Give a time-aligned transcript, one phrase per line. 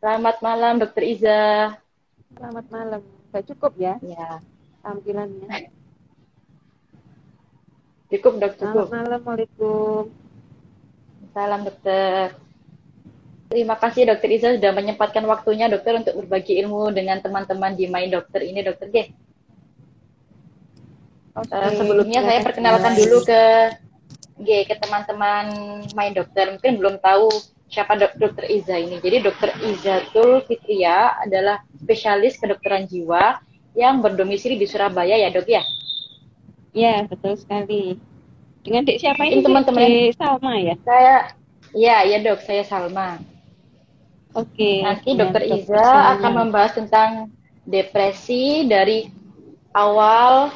[0.00, 1.76] Selamat malam, Dokter Iza.
[2.32, 3.00] Selamat malam.
[3.04, 4.00] Sudah cukup ya?
[4.00, 4.40] Ya.
[4.80, 5.68] Tampilannya.
[8.08, 8.88] Cukup, dok, cukup.
[8.88, 10.02] Selamat malam, Assalamualaikum.
[11.36, 12.32] Salam, dokter.
[13.52, 18.08] Terima kasih Dokter Iza sudah menyempatkan waktunya dokter untuk berbagi ilmu dengan teman-teman di Main
[18.08, 18.96] Dokter ini, Dokter G.
[21.30, 23.42] Okay, uh, sebelumnya saya perkenalkan dulu ke
[24.40, 25.46] G ke teman-teman
[25.92, 27.28] main dokter mungkin belum tahu
[27.70, 28.98] siapa dok dokter Iza ini.
[28.98, 33.38] Jadi dokter Iza Tul Fitria adalah spesialis kedokteran jiwa
[33.78, 35.62] yang berdomisili di Surabaya ya dok ya?
[36.74, 37.96] Iya betul sekali.
[38.60, 39.40] Dengan dek siapa ini?
[39.40, 40.74] Teman-teman Salma ya?
[40.84, 41.16] Saya,
[41.72, 43.22] ya ya dok, saya Salma.
[44.36, 44.54] Oke.
[44.54, 45.86] Okay, Nanti ya, dokter Iza
[46.18, 47.10] akan membahas tentang
[47.64, 49.10] depresi dari
[49.72, 50.50] awal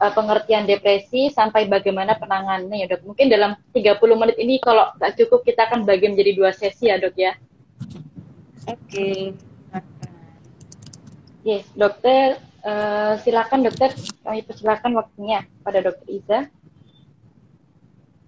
[0.00, 3.02] uh, pengertian depresi sampai bagaimana penanganannya ya dok.
[3.08, 7.00] Mungkin dalam 30 menit ini kalau tak cukup kita akan bagi menjadi dua sesi ya
[7.00, 7.32] dok ya.
[8.66, 8.76] Oke.
[8.88, 9.22] Okay.
[11.46, 13.94] Yes, dokter uh, silakan dokter
[14.26, 16.40] kami persilakan waktunya pada dokter Iza.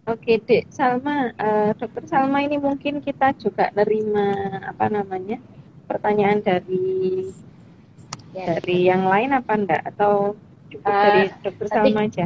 [0.09, 5.37] Oke, Dek Salma, uh, Dokter Salma ini mungkin kita juga nerima apa namanya
[5.85, 7.29] pertanyaan dari
[8.33, 8.57] ya.
[8.57, 10.33] dari yang lain apa enggak atau
[10.69, 12.25] Cukup uh, dari dokter Salma aja.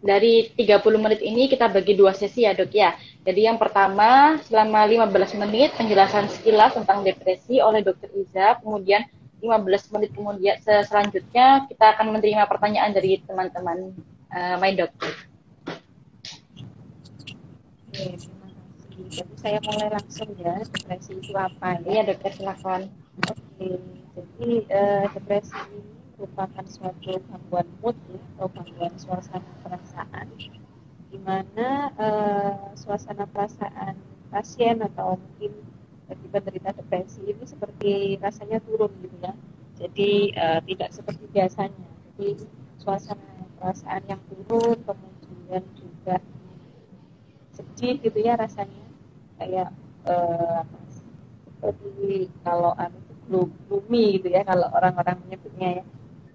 [0.00, 2.96] Dari 30 menit ini kita bagi dua sesi ya dok ya.
[3.20, 8.56] Jadi yang pertama selama 15 menit penjelasan sekilas tentang depresi oleh dokter Iza.
[8.64, 9.04] Kemudian
[9.44, 13.92] 15 menit kemudian selanjutnya kita akan menerima pertanyaan dari teman-teman
[14.32, 15.12] uh, my dokter.
[17.90, 19.04] Oke, terima kasih.
[19.10, 21.88] Jadi saya mulai langsung ya, depresi itu apa ya?
[21.88, 22.80] Iya dokter silakan.
[23.28, 23.68] Oke,
[24.16, 30.28] jadi uh, depresi ini merupakan suatu gangguan mood ya, atau gangguan suasana perasaan
[31.10, 33.96] di mana uh, suasana perasaan
[34.30, 35.56] pasien atau mungkin
[36.06, 39.32] bagi penderita depresi ini seperti rasanya turun gitu ya.
[39.80, 41.88] Jadi uh, tidak seperti biasanya.
[42.14, 42.44] Jadi
[42.78, 46.20] suasana perasaan yang turun kemudian juga
[47.56, 48.86] sedih gitu ya rasanya.
[49.40, 49.72] Kayak
[50.04, 50.62] uh,
[51.58, 55.84] seperti kalau anu gloomy gitu ya kalau orang-orang menyebutnya ya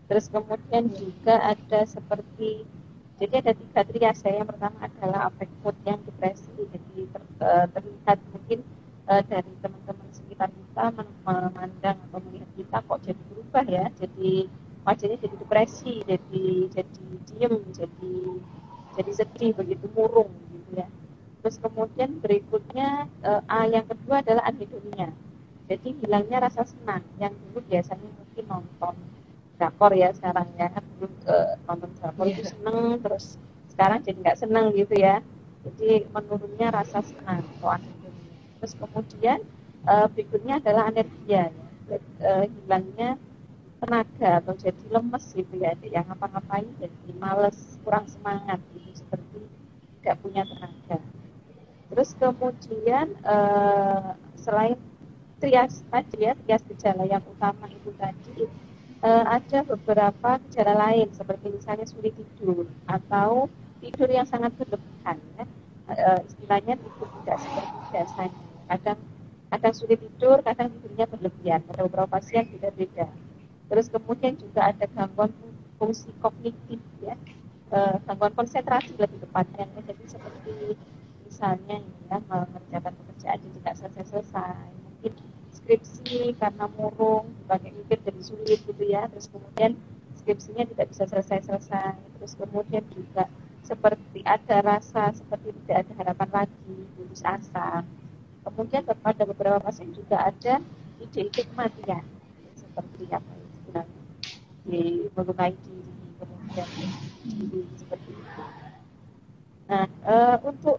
[0.06, 2.66] Terus kemudian juga ada seperti
[3.16, 4.28] jadi ada tiga triase.
[4.28, 6.52] Yang pertama adalah affect mood yang depresi.
[6.52, 8.60] Jadi ter, uh, terlihat mungkin
[9.08, 10.84] uh, dari teman-teman sekitar kita
[11.24, 13.86] memandang atau melihat kita kok jadi berubah ya.
[13.98, 14.52] Jadi
[14.86, 18.16] wajahnya jadi depresi, jadi jadi diem, jadi
[19.00, 20.88] jadi sedih begitu murung gitu ya.
[21.40, 25.10] Terus kemudian berikutnya uh, A yang kedua adalah anhedonia.
[25.66, 29.15] Jadi hilangnya rasa senang yang dulu biasanya mungkin nonton
[29.58, 30.70] drakor ya sekarang ya.
[30.72, 32.36] Dulu uh, nonton drakor yeah.
[32.38, 33.26] itu seneng terus
[33.72, 35.20] sekarang jadi nggak seneng gitu ya.
[35.66, 38.12] Jadi menurunnya rasa senang atau anemia
[38.62, 39.40] terus kemudian
[39.86, 41.98] uh, berikutnya adalah anergia ya.
[42.18, 43.14] Uh, hilangnya
[43.78, 45.78] tenaga atau jadi lemes gitu ya.
[45.86, 49.06] Yang ngapa-ngapain jadi males kurang semangat gitu.
[49.06, 49.38] Seperti
[50.02, 50.98] tidak punya tenaga.
[51.94, 54.78] Terus kemudian uh, selain
[55.38, 58.50] trias tadi ya trias gejala yang utama itu tadi
[59.06, 63.46] uh, ada beberapa gejala lain seperti misalnya sulit tidur atau
[63.80, 65.46] tidur yang sangat berlebihan ya.
[65.86, 68.34] Uh, istilahnya tidur tidak seperti biasanya
[68.66, 69.00] kadang
[69.54, 73.06] kadang sulit tidur kadang tidurnya berlebihan pada beberapa pasien tidak beda
[73.70, 75.30] terus kemudian juga ada gangguan
[75.78, 77.14] fungsi kognitif ya
[77.70, 79.82] uh, gangguan konsentrasi lebih tepatnya ya.
[79.94, 80.54] jadi seperti
[81.30, 81.78] misalnya
[82.10, 85.14] ya mengerjakan pekerjaan yang tidak selesai-selesai mungkin
[85.66, 89.10] skripsi karena murung pakai mikir jadi sulit gitu ya.
[89.10, 89.74] Terus kemudian
[90.22, 91.98] skripsinya tidak bisa selesai-selesai.
[92.22, 93.26] Terus kemudian juga
[93.66, 97.82] seperti ada rasa seperti tidak ada harapan lagi putus asa
[98.46, 100.62] kemudian pada beberapa pasien juga ada
[101.02, 102.06] ide-ide kematian.
[102.54, 104.02] Seperti apa istilahnya
[104.70, 106.70] di melukai diri kemudian
[107.26, 108.44] diri seperti itu.
[109.66, 110.14] Nah e,
[110.46, 110.78] untuk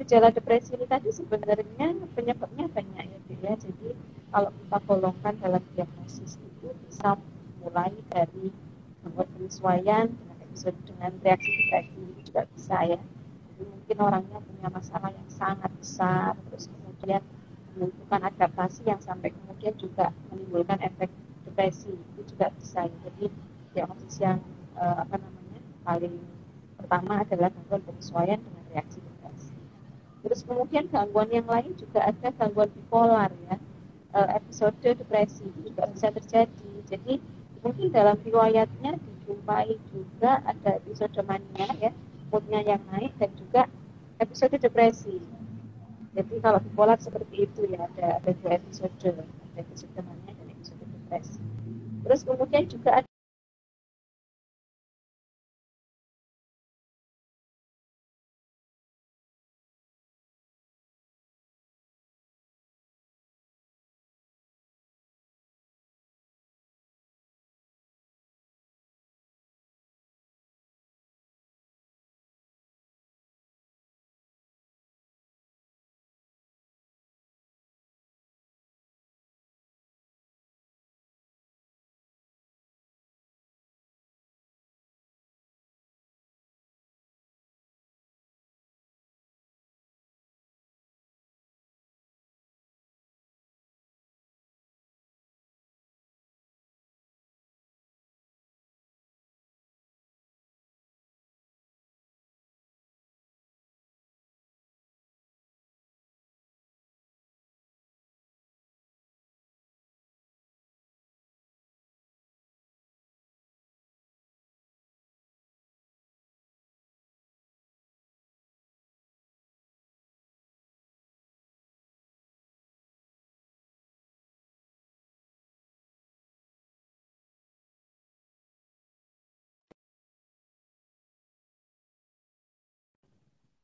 [0.00, 3.88] gejala depresi ini tadi sebenarnya penyebabnya banyak ya ya jadi
[4.30, 7.16] kalau kita golongkan dalam diagnosis itu bisa
[7.60, 8.52] mulai dari
[9.00, 14.68] gangguan penyesuaian dengan episode dengan reaksi depresi itu juga bisa ya jadi mungkin orangnya punya
[14.68, 17.22] masalah yang sangat besar terus kemudian
[17.76, 21.08] membutuhkan adaptasi yang sampai kemudian juga menimbulkan efek
[21.48, 22.96] depresi itu juga bisa ya.
[23.08, 23.26] jadi
[23.72, 24.38] diagnosis yang
[24.76, 26.14] uh, apa namanya paling
[26.76, 28.98] pertama adalah gangguan penyesuaian dengan reaksi
[30.20, 33.56] Terus kemudian gangguan yang lain juga ada gangguan bipolar ya.
[34.10, 36.70] E, episode depresi juga bisa terjadi.
[36.90, 37.14] Jadi
[37.64, 41.90] mungkin dalam riwayatnya dijumpai juga ada episode mania ya,
[42.28, 43.70] moodnya yang naik dan juga
[44.20, 45.20] episode depresi.
[46.10, 49.24] Jadi kalau bipolar seperti itu ya ada ada dua episode, ada
[49.56, 51.40] episode mania dan episode depresi.
[52.04, 53.10] Terus kemudian juga ada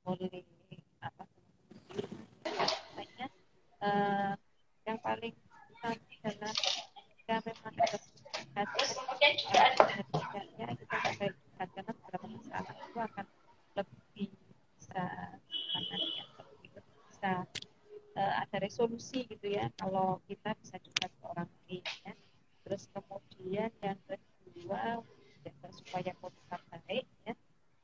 [0.06, 0.46] boleh
[1.02, 1.26] apa
[2.46, 3.26] namanya
[3.82, 4.32] uh,
[4.86, 5.34] yang paling
[5.74, 6.54] utama adalah
[7.18, 7.98] jika memang ada
[10.14, 13.26] tidaknya kita sampai karena beberapa masalah itu akan
[13.74, 14.30] lebih
[14.78, 15.04] bisa
[15.74, 16.70] ya, lebih
[17.10, 17.32] bisa
[18.14, 22.14] uh, ada resolusi gitu ya kalau kita bisa juga ke orang lain ya
[22.62, 25.02] terus kemudian yang kedua
[25.76, 26.56] supaya kita
[26.86, 27.34] baik ya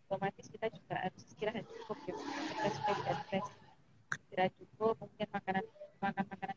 [0.08, 3.46] otomatis kita juga harus istirahat cukup ya kita supaya tidak stres
[4.12, 5.64] istirahat cukup mungkin makanan
[6.02, 6.56] makan makanan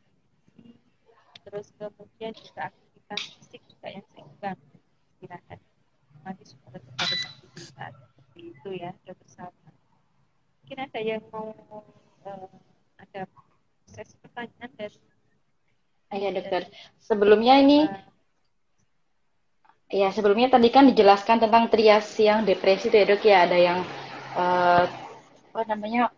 [0.55, 0.75] gizi
[1.45, 4.59] terus kemudian juga aktivitas fisik juga yang seimbang
[5.15, 5.59] istirahat
[6.12, 9.67] otomatis juga tetap harus aktivitas seperti itu ya sudah bersama
[10.59, 11.53] mungkin ada yang mau
[12.25, 12.55] uh,
[12.97, 13.21] ada
[13.85, 14.97] sesi pertanyaan dari
[16.13, 16.69] Iya dokter.
[17.06, 17.86] Sebelumnya ini
[19.94, 23.80] Ya, sebelumnya tadi kan dijelaskan tentang trias yang depresi itu ya dok ya, ada yang
[24.34, 24.84] uh,
[25.54, 26.10] apa namanya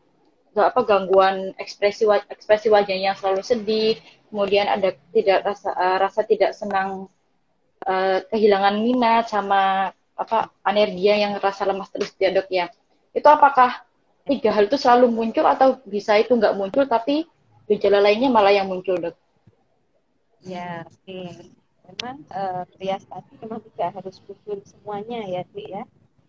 [0.55, 3.99] apa gangguan ekspresi ekspresi wajah yang selalu sedih,
[4.31, 7.11] kemudian ada tidak rasa uh, rasa tidak senang
[7.83, 12.71] uh, kehilangan minat sama apa anergia yang rasa lemas terus ya dok ya.
[13.11, 13.83] Itu apakah
[14.23, 17.27] tiga hal itu selalu muncul atau bisa itu nggak muncul tapi
[17.67, 19.26] gejala lainnya malah yang muncul dok?
[20.47, 20.95] Ya, oke.
[21.03, 21.51] Okay
[21.87, 25.83] memang uh, trias tadi memang tidak harus muncul semuanya ya Dek ya.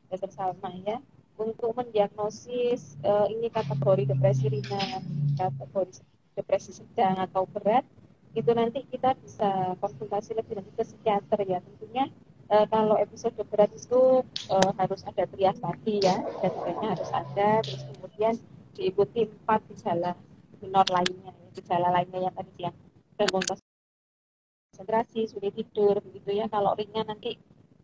[0.08, 1.02] Ya bersama ya.
[1.38, 5.02] Untuk mendiagnosis uh, ini kategori depresi ringan
[5.38, 6.02] kategori
[6.34, 7.86] depresi sedang atau berat
[8.34, 11.58] itu nanti kita bisa konsultasi lebih lanjut ke psikiater ya.
[11.62, 12.10] Tentunya
[12.50, 16.16] uh, kalau episode berat itu uh, harus ada trias tadi ya.
[16.42, 18.34] Dan tidaknya harus ada terus kemudian
[18.78, 20.14] diikuti empat gejala
[20.58, 22.74] minor lainnya ya, gejala lainnya yang tadi yang
[23.18, 23.46] gangguan
[24.78, 26.46] konsentrasi, sulit tidur, begitu ya.
[26.46, 27.34] Kalau ringan nanti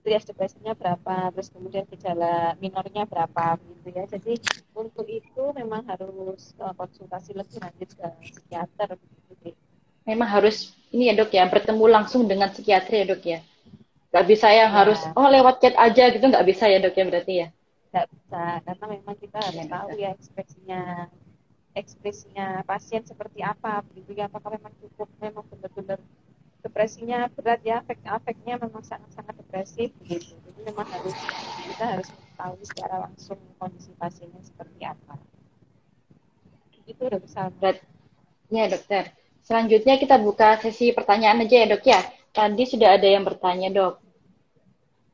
[0.06, 4.04] trias depresinya berapa, terus kemudian gejala minornya berapa, begitu ya.
[4.06, 4.38] Jadi
[4.78, 9.58] untuk itu memang harus uh, konsultasi lebih lanjut ke psikiater, begitu.
[10.06, 13.40] Memang harus ini ya dok ya, bertemu langsung dengan psikiater ya dok ya.
[14.14, 14.78] Gak bisa yang ya.
[14.78, 17.48] harus, oh lewat chat aja gitu, nggak bisa ya dok ya berarti ya?
[17.90, 20.80] Nggak bisa, karena memang kita harus ya, tahu ya ekspresinya
[21.74, 25.98] ekspresinya pasien seperti apa begitu ya apakah memang cukup memang benar-benar
[26.64, 31.12] depresinya berat ya efek efeknya memang sangat-sangat depresif begitu jadi memang harus
[31.68, 35.14] kita harus tahu secara langsung kondisi pasiennya seperti apa.
[36.84, 37.52] Itu udah besar
[38.52, 39.12] ya dokter.
[39.44, 42.00] Selanjutnya kita buka sesi pertanyaan aja ya dok ya.
[42.34, 43.94] Tadi sudah ada yang bertanya dok.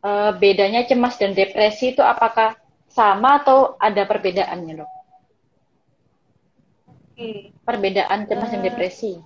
[0.00, 2.56] E, bedanya cemas dan depresi itu apakah
[2.90, 4.90] sama atau ada perbedaannya dok?
[7.20, 7.52] Oke.
[7.68, 9.20] perbedaan cemas uh, dan eh, depresi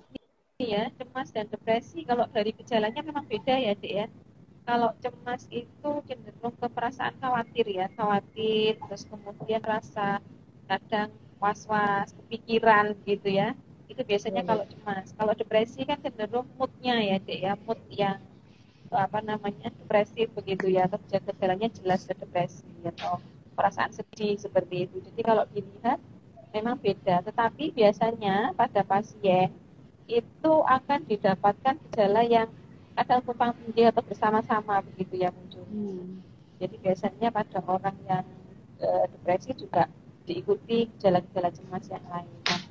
[0.59, 2.07] ya cemas dan depresi.
[2.07, 4.07] Kalau dari gejalanya memang beda ya dek ya.
[4.65, 10.23] Kalau cemas itu cenderung ke perasaan khawatir ya khawatir terus kemudian rasa
[10.65, 11.11] kadang
[11.43, 13.51] was-was kepikiran gitu ya.
[13.91, 14.49] Itu biasanya hmm.
[14.49, 15.07] kalau cemas.
[15.11, 17.53] Kalau depresi kan cenderung moodnya ya dek ya.
[17.67, 18.23] Mood yang
[18.95, 20.87] apa namanya depresif begitu ya.
[20.87, 23.19] Atau gejalanya jelas ke depresi atau
[23.59, 25.03] perasaan sedih seperti itu.
[25.03, 25.99] Jadi kalau dilihat
[26.55, 27.27] memang beda.
[27.27, 29.51] Tetapi biasanya pada pasien
[30.05, 32.47] itu akan didapatkan gejala yang
[32.95, 35.65] kadang tumpang tindih atau bersama-sama begitu ya muncul.
[35.67, 36.21] Hmm.
[36.61, 38.25] Jadi biasanya pada orang yang
[38.79, 39.91] e, depresi juga
[40.23, 42.31] diikuti gejala-gejala cemas yang lain.
[42.47, 42.61] Nah,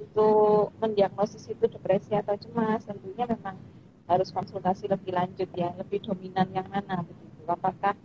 [0.00, 3.58] untuk mendiagnosis itu depresi atau cemas tentunya memang
[4.04, 7.96] harus konsultasi lebih lanjut ya lebih dominan yang mana begitu apakah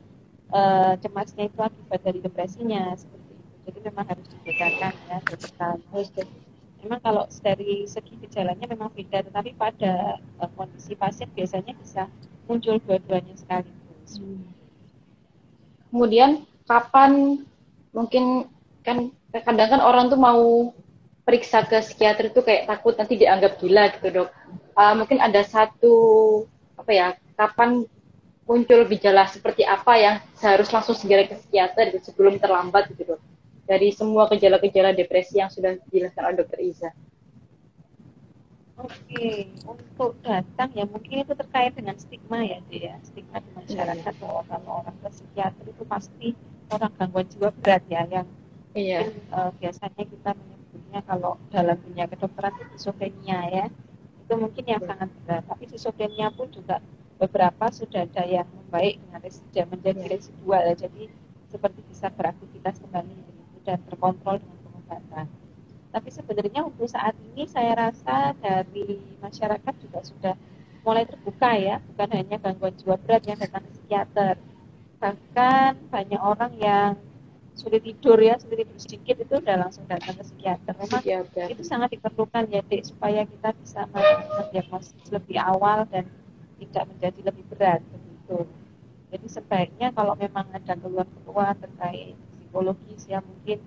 [0.48, 0.60] e,
[1.04, 6.10] cemasnya itu akibat dari depresinya seperti itu jadi memang harus dibedakan ya harus
[6.80, 12.08] memang kalau dari segi gejalanya memang beda tetapi pada e, kondisi pasien biasanya bisa
[12.48, 14.48] muncul dua-duanya sekaligus hmm.
[15.92, 17.44] kemudian kapan
[17.92, 18.48] mungkin
[18.86, 20.74] kan kadang kan orang tuh mau
[21.30, 24.30] periksa ke psikiater itu kayak takut nanti dianggap gila gitu dok.
[24.74, 25.94] Uh, mungkin ada satu
[26.74, 27.08] apa ya
[27.38, 27.86] kapan
[28.50, 33.22] muncul gejala seperti apa yang seharus langsung segera ke psikiater gitu, sebelum terlambat gitu dok.
[33.70, 36.90] Dari semua gejala-gejala depresi yang sudah dijelaskan oleh dokter Iza.
[38.80, 42.96] Oke, untuk datang ya mungkin itu terkait dengan stigma ya, ya.
[43.04, 44.22] stigma di masyarakat iya.
[44.24, 46.28] bahwa kalau orang ke psikiater itu pasti
[46.72, 48.28] orang gangguan jiwa berat ya, yang
[48.72, 49.04] iya.
[49.04, 52.90] mungkin, uh, biasanya kita menyebutnya kalau dalam dunia kedokteran itu
[53.28, 53.68] ya
[54.30, 54.90] itu mungkin yang iya.
[54.94, 56.80] sangat berat tapi schizophrenia pun juga
[57.20, 60.12] beberapa sudah ada yang membaik dengan residual menjadi iya.
[60.16, 60.76] residual ya.
[60.88, 61.04] jadi
[61.52, 63.12] seperti bisa beraktivitas kembali
[63.64, 65.26] dan terkontrol dengan pengobatan.
[65.90, 70.36] Tapi sebenarnya untuk saat ini saya rasa dari masyarakat juga sudah
[70.86, 74.36] mulai terbuka ya bukan hanya gangguan jiwa berat yang datang ke psikiater.
[75.02, 76.92] Bahkan banyak orang yang
[77.58, 80.74] sulit tidur ya sulit tidur sedikit itu udah langsung datang ke psikiater.
[80.78, 81.48] Memang psikiater.
[81.52, 86.06] itu sangat diperlukan ya dek supaya kita bisa mendiagnosis lebih awal dan
[86.62, 88.46] tidak menjadi lebih berat begitu.
[89.10, 92.14] Jadi sebaiknya kalau memang ada keluhan-keluhan terkait
[92.50, 93.62] psikologis ya mungkin.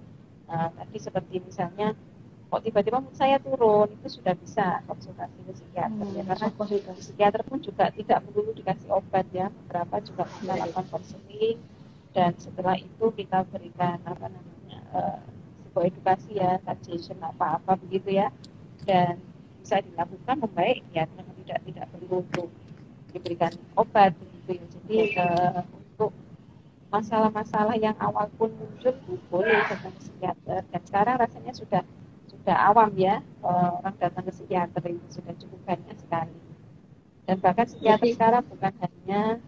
[0.51, 1.95] Uh, tadi seperti misalnya
[2.53, 7.41] kok tiba-tiba saya turun itu sudah bisa konsultasi ke psikiater hmm, ya karena konsultasi psikiater
[7.49, 11.59] pun juga tidak perlu dikasih obat ya beberapa juga bisa lakukan konseling.
[12.13, 15.23] Dan setelah itu kita berikan apa namanya uh,
[15.65, 18.29] psikoedukasi ya suggestion apa-apa begitu ya.
[18.85, 19.17] Dan
[19.65, 22.53] bisa dilakukan membaik ya memang tidak tidak perlu untuk
[23.17, 24.65] diberikan obat begitu ya.
[24.69, 25.65] Jadi uh,
[26.93, 28.93] masalah-masalah yang awal pun muncul
[29.33, 31.83] boleh datang ke psikiater dan sekarang rasanya sudah
[32.29, 36.37] sudah awam ya uh, orang datang ke psikiater itu sudah cukup banyak sekali
[37.25, 39.41] dan bahkan psikiater sekarang bukan hanya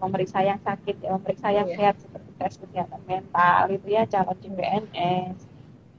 [0.00, 1.76] memeriksa yang sakit ya memeriksa yang yeah.
[1.78, 5.38] sehat seperti tes kesehatan mental itu ya calon CPNS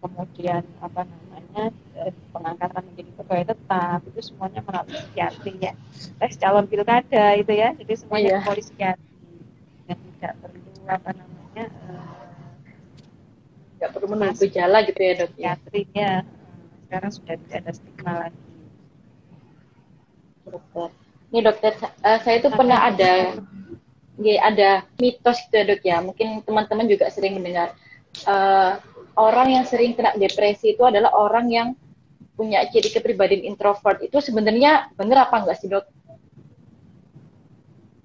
[0.02, 1.70] kemudian apa namanya
[2.02, 5.74] eh, pengangkatan menjadi pegawai tetap itu semuanya melalui psikiatri ya
[6.18, 8.44] tes calon pilkada itu ya jadi semuanya yeah.
[8.44, 9.08] polisi psikiatri
[9.86, 10.61] dan tidak perlu
[10.92, 11.66] apa namanya
[13.80, 15.56] tidak uh, perlu menunggu gejala gitu ya dok ya?
[15.56, 16.10] psikiatrinya
[16.92, 18.42] sekarang sudah tidak ada stigma lagi.
[20.44, 20.90] Dokter.
[21.32, 23.12] Ini dokter uh, saya itu pernah ada
[24.20, 24.70] ya, ada
[25.00, 25.98] mitos gitu ya dok ya.
[26.04, 27.72] Mungkin teman-teman juga sering mendengar.
[28.28, 28.76] Uh,
[29.16, 31.68] orang yang sering kena depresi itu adalah orang yang
[32.36, 34.04] punya ciri kepribadian introvert.
[34.04, 35.88] Itu sebenarnya benar apa enggak sih dok?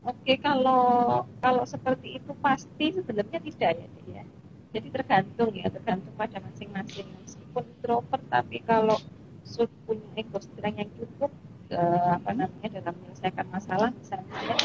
[0.07, 4.25] Oke kalau kalau seperti itu pasti sebenarnya tidak ya ya.
[4.71, 8.99] Jadi tergantung ya tergantung pada masing-masing meskipun introvert tapi kalau
[9.43, 11.31] sudah punya ego strength yang cukup
[11.75, 14.57] uh, apa namanya dalam menyelesaikan masalah misalnya ya,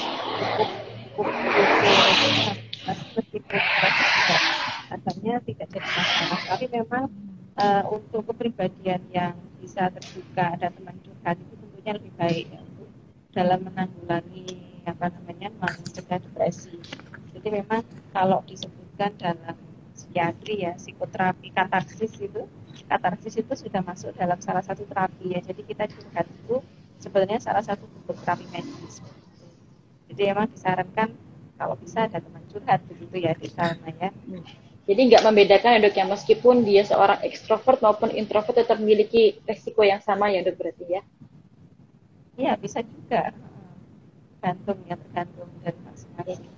[0.46, 1.26] cukup meskipun
[4.92, 7.04] asalnya tidak jadi masalah tapi memang
[7.58, 12.90] uh, untuk kepribadian yang bisa terbuka dan teman curhat itu tentunya lebih baik ya, untuk
[13.32, 14.61] dalam menanggulangi
[15.02, 16.78] apa namanya mencegah depresi.
[17.34, 17.82] Jadi memang
[18.14, 19.58] kalau disebutkan dalam
[19.98, 22.46] psikiatri ya psikoterapi katarsis itu
[22.86, 25.42] katarsis itu sudah masuk dalam salah satu terapi ya.
[25.42, 26.62] Jadi kita curhat itu
[27.02, 29.02] sebenarnya salah satu bentuk terapi medis.
[30.14, 31.10] Jadi emang disarankan
[31.58, 34.14] kalau bisa ada teman curhat begitu ya di sana ya.
[34.14, 34.46] Hmm.
[34.86, 39.86] jadi nggak membedakan ya dok ya meskipun dia seorang ekstrovert maupun introvert tetap memiliki resiko
[39.86, 41.02] yang sama ya dok berarti ya?
[42.38, 43.34] Iya bisa juga
[44.42, 46.50] tergantung ya tergantung dari masing-masing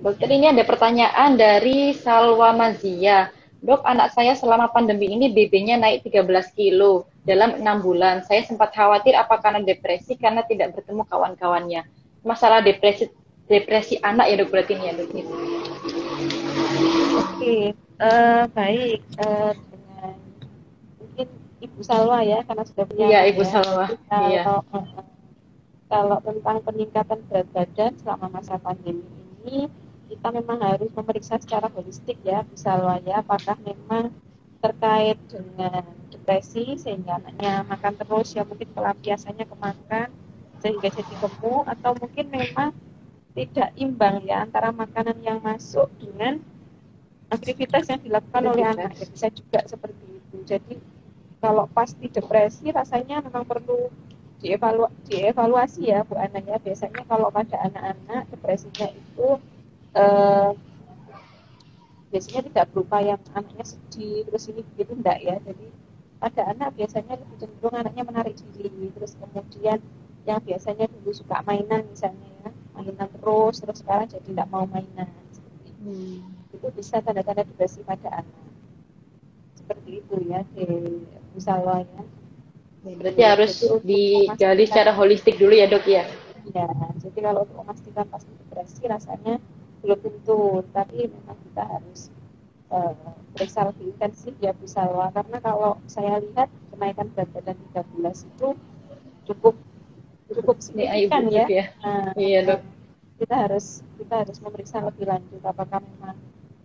[0.00, 3.28] Dokter ini ada pertanyaan dari Salwa Mazia.
[3.60, 6.24] Dok, anak saya selama pandemi ini BB-nya naik 13
[6.56, 8.24] kilo dalam enam bulan.
[8.24, 11.84] Saya sempat khawatir apa karena depresi karena tidak bertemu kawan-kawannya
[12.24, 13.12] masalah depresi
[13.44, 15.28] depresi anak ya dok berarti ini ya dok Oke,
[17.44, 17.62] okay.
[18.00, 20.16] uh, eh, baik uh, dengan
[20.96, 21.28] mungkin
[21.60, 23.04] Ibu Salwa ya karena sudah punya.
[23.04, 23.48] Iya Ibu ya.
[23.52, 23.86] Salwa.
[24.08, 24.42] Iya.
[24.48, 25.13] Uh,
[25.94, 29.06] kalau tentang peningkatan berat badan selama masa pandemi
[29.46, 29.70] ini
[30.10, 34.10] kita memang harus memeriksa secara holistik ya Bu Salwa ya apakah memang
[34.58, 40.10] terkait dengan depresi sehingga anaknya makan terus ya mungkin pelampiasannya kemakan
[40.58, 42.74] sehingga jadi gemuk atau mungkin memang
[43.38, 46.42] tidak imbang ya antara makanan yang masuk dengan
[47.30, 48.98] aktivitas yang dilakukan oleh anak.
[48.98, 50.36] Ya, bisa juga seperti itu.
[50.42, 50.74] Jadi
[51.38, 53.90] kalau pasti depresi rasanya memang perlu
[54.44, 56.60] dievalu dievaluasi ya Bu Ana ya.
[56.60, 59.40] Biasanya kalau pada anak-anak depresinya itu
[59.96, 60.50] eh,
[62.12, 65.40] biasanya tidak berupa yang anaknya sedih terus ini begitu enggak ya.
[65.40, 65.66] Jadi
[66.20, 69.80] pada anak biasanya lebih cenderung anaknya menarik diri terus kemudian
[70.24, 75.08] yang biasanya dulu suka mainan misalnya ya mainan terus terus sekarang jadi tidak mau mainan
[75.28, 75.70] seperti.
[75.84, 76.24] Hmm.
[76.54, 78.44] itu bisa tanda-tanda depresi pada anak
[79.52, 80.64] seperti itu ya di
[81.36, 82.02] misalnya ya.
[82.84, 86.04] Berarti jadi, harus digali secara holistik dulu ya dok ya?
[86.52, 86.68] Ya,
[87.00, 89.40] jadi kalau untuk memastikan pasti depresi rasanya
[89.80, 92.12] belum tentu, tapi memang kita harus
[92.68, 92.92] uh,
[93.32, 98.48] periksa lebih intensif ya Bu Salwa, karena kalau saya lihat kenaikan berat badan 13 itu
[99.32, 99.56] cukup
[100.28, 101.48] cukup signifikan ya.
[101.48, 101.64] ya.
[101.80, 102.60] Nah, iya dok.
[103.16, 106.20] Kita harus kita harus memeriksa lebih lanjut apakah memang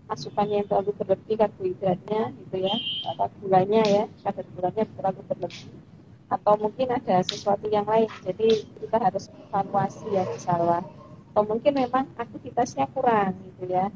[0.10, 2.76] asupannya yang terlalu berlebih karbohidratnya gitu ya
[3.14, 5.70] atau gulanya ya kadar gulanya terlalu berlebih
[6.30, 10.86] atau mungkin ada sesuatu yang lain jadi kita harus evaluasi ya misalnya
[11.34, 13.90] atau mungkin memang aktivitasnya kurang gitu ya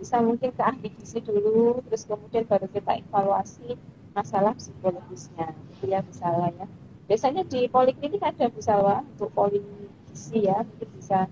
[0.00, 3.76] bisa mungkin ke ahli gizi dulu terus kemudian baru kita evaluasi
[4.16, 6.66] masalah psikologisnya gitu ya misalnya ya
[7.04, 11.28] biasanya di poliklinik ada misalnya untuk poligisi ya mungkin bisa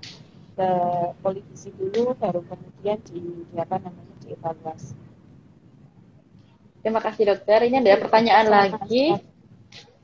[0.52, 0.68] ke
[1.24, 4.92] poligisi dulu baru kemudian di, di apa namanya dievaluasi.
[6.84, 7.64] Terima kasih dokter.
[7.72, 9.16] Ini ada pertanyaan lagi.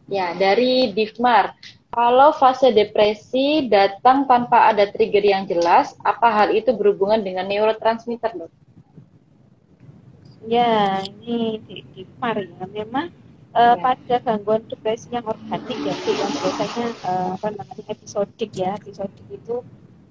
[0.08, 1.52] Ya, dari Divmar.
[1.88, 8.36] Kalau fase depresi datang tanpa ada trigger yang jelas, apa hal itu berhubungan dengan neurotransmitter,
[8.36, 8.52] dok?
[10.48, 12.64] Ya, ini di Divmar ya.
[12.68, 13.12] Memang
[13.52, 13.80] uh, ya.
[13.80, 19.64] pada gangguan depresi yang organik ya, yang biasanya uh, apa namanya episodik ya, episodik itu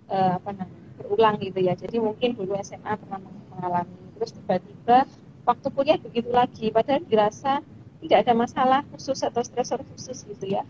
[0.09, 1.73] uh, apa namanya berulang gitu ya.
[1.73, 3.21] Jadi mungkin dulu SMA pernah
[3.53, 5.05] mengalami terus tiba-tiba
[5.45, 7.61] waktu kuliah begitu lagi padahal dirasa
[8.03, 10.63] tidak ada masalah khusus atau stresor khusus gitu ya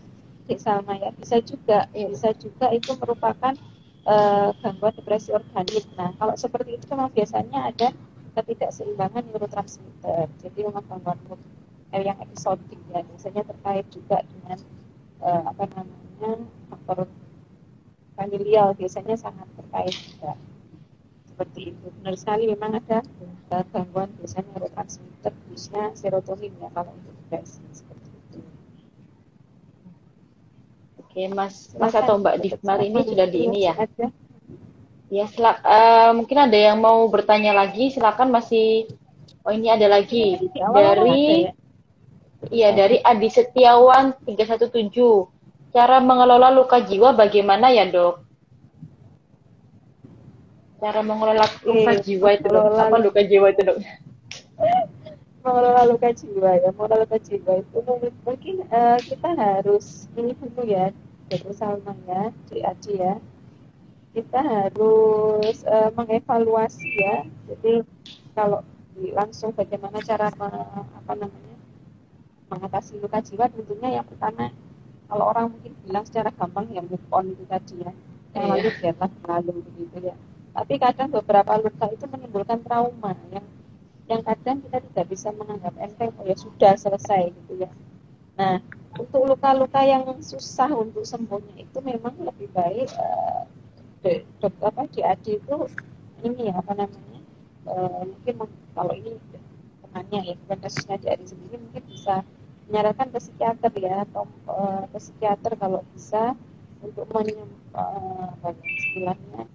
[0.56, 1.12] sama ya.
[1.12, 3.52] Bisa juga ya, bisa juga itu merupakan
[4.08, 5.84] uh, gangguan depresi organik.
[6.00, 7.92] Nah kalau seperti itu memang biasanya ada
[8.32, 11.18] ketidakseimbangan neurotransmitter jadi memang gangguan
[11.90, 14.58] eh, yang episodik ya biasanya terkait juga dengan
[15.20, 16.32] uh, apa namanya
[16.70, 17.10] faktor
[18.14, 20.32] familial biasanya sangat terkait juga.
[21.28, 21.86] Seperti itu.
[22.00, 23.04] Benar sekali memang ada
[23.52, 28.38] uh, gangguan biasanya neurotransmitter khususnya serotonin ya kalau untuk depresi seperti itu.
[31.04, 33.74] Oke, Mas Mas atau Mbak Divmar ini sudah di ini ya.
[35.08, 38.88] Ya, uh, mungkin ada yang mau bertanya lagi, silakan masih
[39.48, 41.48] Oh, ini ada lagi dari
[42.52, 44.68] Iya, dari Adi Setiawan 317.
[45.72, 48.28] Cara mengelola luka jiwa bagaimana ya, Dok?
[50.78, 53.78] cara mengelola luka jiwa itu dok apa luka jiwa itu dok
[55.48, 57.78] mengelola luka jiwa ya mengelola luka jiwa itu
[58.28, 60.92] mungkin uh, kita harus ini dulu ya
[61.28, 63.16] dari Salma ya Aji ya.
[64.12, 67.16] Kita harus uh, mengevaluasi ya.
[67.48, 67.84] Jadi
[68.32, 68.64] kalau
[69.14, 71.56] langsung bagaimana cara me, apa namanya
[72.50, 74.50] mengatasi luka jiwa tentunya yang pertama
[75.06, 77.92] kalau orang mungkin bilang secara gampang ya move on itu tadi ya.
[78.36, 78.52] Yang iya.
[78.52, 80.16] lalu biarlah lalu begitu ya.
[80.56, 83.46] Tapi kadang beberapa luka itu menimbulkan trauma yang
[84.08, 87.70] yang kadang kita tidak bisa menganggap enteng oh ya sudah selesai gitu ya.
[88.40, 88.58] Nah
[88.98, 93.44] untuk luka-luka yang susah untuk sembuhnya itu memang lebih baik uh,
[94.02, 95.56] de, de, apa itu
[96.24, 97.20] ini ya apa namanya
[97.68, 98.34] uh, mungkin
[98.74, 99.14] kalau ini
[99.84, 102.14] temannya ya bukan kasusnya di adi sendiri mungkin bisa
[102.68, 106.34] menyarankan ke psikiater ya atau uh, ke psikiater kalau bisa
[106.82, 109.46] untuk menyem, uh, istilahnya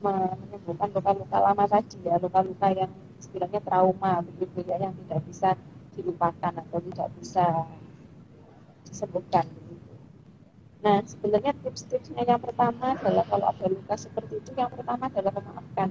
[0.00, 5.50] menyembuhkan luka-luka lama tadi ya luka-luka yang istilahnya trauma begitu ya yang tidak bisa
[5.96, 7.46] dilupakan atau tidak bisa
[8.86, 9.92] disembuhkan begitu.
[10.84, 15.88] Nah sebenarnya tips-tipsnya yang pertama adalah kalau ada luka seperti itu yang pertama adalah memaafkan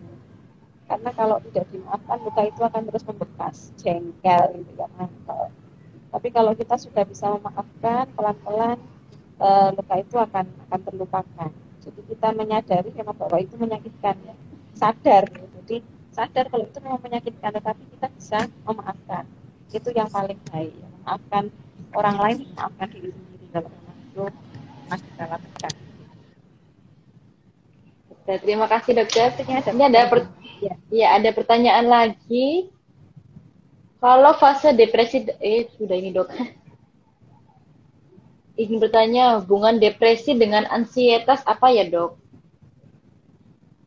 [0.85, 5.49] karena kalau tidak dimaafkan luka itu akan terus membekas jengkel gitu ya mantel.
[6.13, 8.77] Tapi kalau kita sudah bisa memaafkan pelan-pelan
[9.41, 11.51] e, luka itu akan akan terlupakan
[11.85, 14.35] jadi kita menyadari memang bahwa itu menyakitkan ya
[14.73, 15.45] sadar ya.
[15.61, 15.77] jadi
[16.15, 19.27] sadar kalau itu memang menyakitkan tetapi kita bisa memaafkan
[19.75, 20.87] itu yang paling baik ya.
[21.03, 21.43] memaafkan
[21.91, 24.23] orang lain memaafkan diri sendiri kalau memang itu
[24.87, 25.73] masih dalam tekan
[28.25, 29.37] terima kasih dokter.
[29.69, 30.25] Ini ada per
[30.57, 30.73] ya.
[30.89, 32.73] ya ada pertanyaan lagi.
[34.01, 36.29] Kalau fase depresi eh sudah ini dok
[38.55, 42.15] ingin bertanya hubungan depresi dengan ansietas apa ya dok?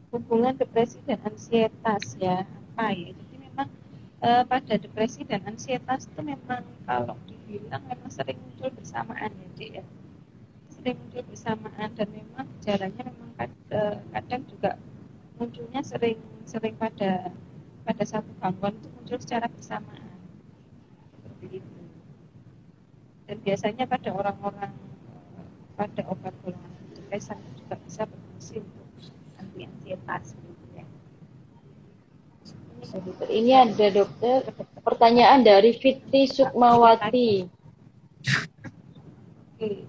[0.08, 3.12] Hubungan depresi dan ansietas ya apa ya?
[3.12, 3.68] Jadi memang
[4.24, 9.48] e, pada depresi dan ansietas itu memang kalau di bilang memang sering muncul bersamaan ya
[9.60, 9.84] dek ya.
[10.72, 13.52] Sering muncul bersamaan dan memang gejalanya memang
[14.16, 14.80] kadang juga
[15.36, 16.16] munculnya sering
[16.48, 17.28] sering pada
[17.84, 20.08] pada satu gangguan itu muncul secara bersamaan.
[21.20, 21.80] Seperti itu.
[23.28, 24.72] Dan biasanya pada orang-orang
[25.76, 28.64] pada obat golongan depresan juga bisa berfungsi
[29.66, 30.38] anti ansietas
[32.94, 33.24] gitu.
[33.28, 34.48] Ini ada dokter
[34.80, 37.44] pertanyaan dari Fitri Sukmawati.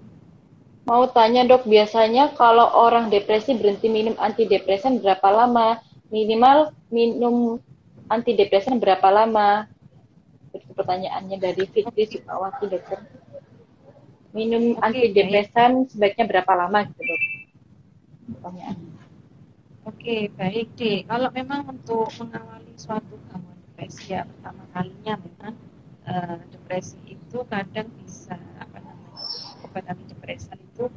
[0.90, 5.78] Mau tanya dok, biasanya kalau orang depresi berhenti minum antidepresan berapa lama?
[6.10, 7.62] Minimal minum
[8.10, 9.70] antidepresan berapa lama?
[10.50, 13.06] Itu pertanyaannya dari Fitri Sukmawati dokter.
[14.34, 15.94] Minum okay, antidepresan baik.
[15.94, 17.22] sebaiknya berapa lama gitu dok?
[18.34, 18.89] Pertanyaan.
[19.88, 21.08] Oke, baik deh.
[21.08, 25.54] Kalau memang untuk mengawali suatu gangguan depresi ya pertama kalinya memang
[26.04, 29.12] uh, depresi itu kadang bisa apa namanya
[29.64, 30.92] obat antidepresan itu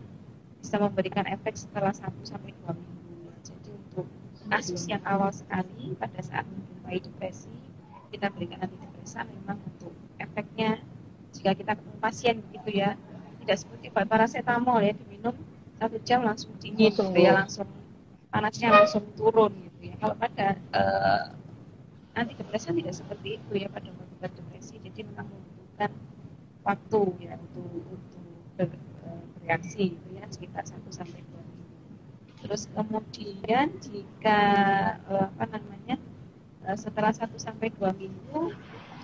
[0.60, 3.32] bisa memberikan efek setelah 1 sampai 2 minggu.
[3.40, 4.08] Jadi untuk
[4.52, 7.52] kasus yang awal sekali pada saat menjumpai depresi
[8.14, 10.78] kita berikan antidepresan memang untuk efeknya
[11.34, 12.94] jika kita ketemu pasien gitu ya
[13.44, 15.36] tidak seperti paracetamol ya diminum
[15.82, 17.66] satu jam langsung dingin gitu ya langsung
[18.34, 19.96] panasnya langsung turun gitu ya.
[20.02, 21.24] Kalau pada uh,
[22.18, 24.82] antidepresan tidak seperti itu ya pada obat depresi.
[24.82, 25.92] Jadi memang membutuhkan
[26.66, 28.26] waktu ya untuk untuk
[28.58, 28.70] ber,
[29.06, 31.70] uh, bereaksi gitu ya sekitar satu sampai dua minggu.
[32.42, 34.42] Terus kemudian jika
[35.06, 36.02] uh, apa namanya
[36.80, 38.56] setelah satu sampai dua minggu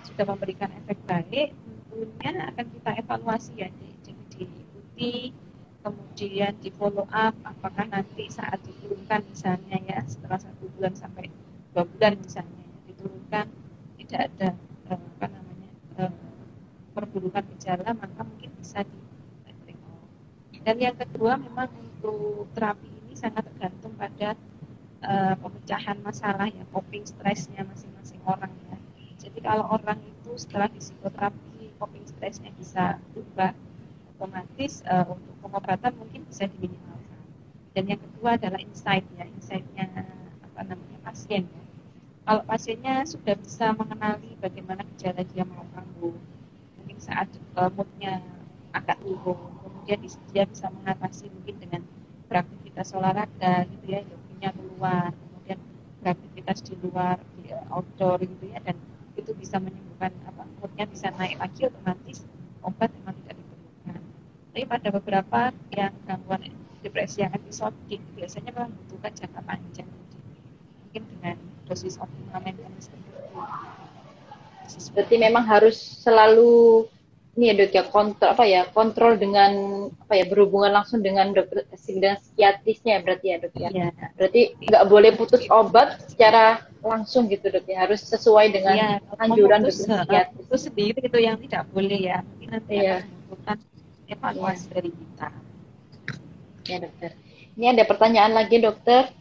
[0.08, 1.52] sudah memberikan efek baik
[1.92, 5.36] tentunya akan kita evaluasi ya diikuti
[5.80, 11.32] kemudian di follow up apakah nanti saat diturunkan misalnya ya setelah satu bulan sampai
[11.72, 13.46] dua bulan misalnya diturunkan
[14.00, 14.50] tidak ada
[14.92, 15.72] eh, apa namanya
[16.04, 16.14] eh,
[16.92, 19.00] perburukan gejala maka mungkin bisa di
[20.70, 24.36] dan yang kedua memang untuk terapi ini sangat tergantung pada
[25.02, 28.78] uh, pemecahan masalah ya coping stresnya masing-masing orang ya.
[29.20, 33.56] Jadi kalau orang itu setelah di psikoterapi coping stresnya bisa berubah
[34.20, 37.24] otomatis uh, untuk pengobatan mungkin bisa diminimalkan.
[37.72, 39.88] Dan yang kedua adalah insight ya, insightnya
[40.44, 41.64] apa namanya pasien ya.
[42.28, 46.12] Kalau pasiennya sudah bisa mengenali bagaimana gejala dia mau kambuh,
[46.76, 48.20] mungkin saat uh, moodnya
[48.76, 50.04] agak turun, kemudian
[50.36, 51.82] dia bisa mengatasi mungkin dengan
[52.28, 55.60] beraktivitas olahraga gitu ya, yoginya keluar, kemudian
[56.04, 58.76] beraktivitas di luar, di uh, outdoor gitu ya, dan
[59.16, 62.28] itu bisa menyembuhkan apa moodnya bisa naik lagi otomatis
[62.64, 63.19] obat tidak
[64.60, 65.40] tapi pada beberapa
[65.72, 66.52] yang gangguan
[66.84, 69.88] depresi yang episodik biasanya memang membutuhkan jangka panjang.
[70.84, 72.92] Mungkin dengan dosis optimal maintenance.
[74.92, 76.92] Berarti memang harus selalu
[77.40, 79.52] ini ya dok ya kontrol apa ya kontrol dengan
[80.04, 83.70] apa ya berhubungan langsung dengan dokter dengan psikiatrisnya berarti ya dok ya.
[83.72, 83.90] ya.
[84.20, 88.90] Berarti nggak boleh putus obat secara langsung gitu dok ya harus sesuai dengan ya,
[89.24, 90.52] anjuran dokter psikiatris.
[90.52, 92.20] Itu sendiri itu yang tidak boleh ya.
[92.28, 93.08] Mungkin nanti ya.
[93.50, 93.69] akan
[94.10, 94.72] evaluasi ya.
[94.76, 95.28] dari kita.
[96.70, 97.12] Ya dokter.
[97.56, 99.14] Ini ada pertanyaan lagi dokter.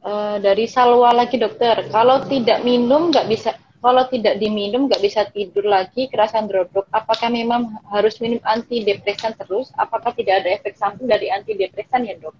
[0.00, 1.92] Uh, dari Salwa lagi dokter.
[1.92, 3.52] Kalau tidak minum nggak bisa,
[3.84, 6.88] kalau tidak diminum nggak bisa tidur lagi, kerasan drodok.
[6.88, 9.68] Apakah memang harus minum antidepresan terus?
[9.76, 12.32] Apakah tidak ada efek samping dari antidepresan ya dok?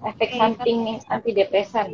[0.00, 1.88] Efek samping antidepresan.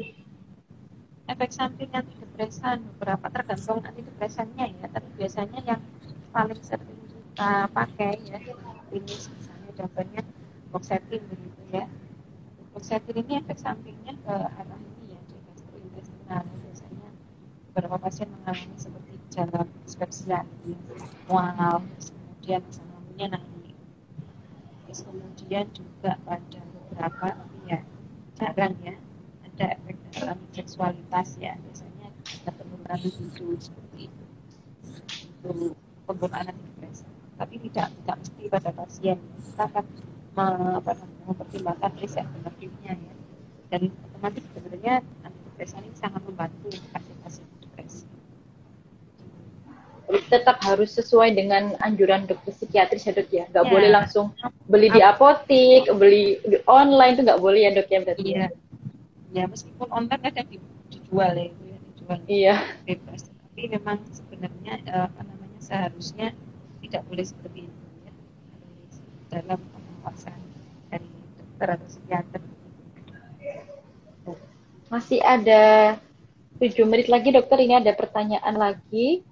[1.26, 5.82] Efek samping antidepresan beberapa tergantung antidepresannya ya, tapi biasanya yang
[6.30, 7.01] paling sering
[7.32, 8.36] kita pakai ya.
[8.92, 10.20] Ini misalnya contohnya
[10.68, 11.88] boxetin begitu ya.
[12.76, 16.44] Boxetin ini efek sampingnya ke arah ini ya di gastrointestinal.
[16.44, 17.08] Biasanya
[17.72, 20.92] beberapa pasien mengalami seperti gejala dispepsia gitu
[21.24, 23.76] mual kemudian asam lambungnya naik.
[24.84, 27.28] Terus kemudian juga pada beberapa
[27.64, 27.80] ya
[28.36, 28.92] jarang ya
[29.48, 31.56] ada efek dalam seksualitas ya.
[31.56, 34.24] Biasanya ada penurunan libido seperti itu.
[35.32, 35.72] Itu
[36.04, 37.11] penggunaan antidepresan
[37.42, 39.18] tapi tidak tidak mesti pada pasien.
[39.18, 39.84] Kita akan
[40.38, 40.46] me,
[40.78, 40.92] apa,
[41.26, 43.12] mempertimbangkan riset benefitnya ya.
[43.74, 44.94] Dan otomatis sebenarnya
[45.26, 48.06] antidepresan ini sangat membantu pasien-pasien depresi
[50.28, 53.44] tetap harus sesuai dengan anjuran dokter psikiatris ya dok ya.
[53.48, 53.70] Nggak ya.
[53.72, 54.26] boleh langsung
[54.68, 58.22] beli di apotik beli di online itu nggak boleh ya dok ya berarti.
[58.36, 58.46] Iya.
[59.32, 60.42] Ya meskipun online ada
[60.92, 62.18] dijual ya ya dijual.
[62.28, 62.54] Iya.
[62.84, 63.20] Bebas.
[63.24, 66.28] Tapi memang sebenarnya eh, apa namanya seharusnya
[66.82, 68.12] tidak boleh seperti itu ya.
[68.12, 68.96] Harus
[69.30, 70.40] dalam pengawasan
[70.90, 72.42] dari dokter atau psikiater.
[74.92, 75.96] Masih ada
[76.60, 77.56] tujuh menit lagi dokter.
[77.64, 79.24] Ini ada pertanyaan lagi.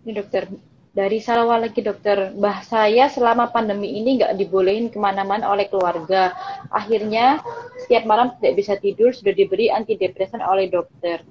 [0.00, 0.48] Ini dokter
[0.90, 6.34] dari Salwa lagi dokter, mbah saya selama pandemi ini nggak dibolehin ke mana-mana oleh keluarga.
[6.66, 7.38] Akhirnya
[7.78, 11.22] setiap malam tidak bisa tidur, sudah diberi antidepresan oleh dokter.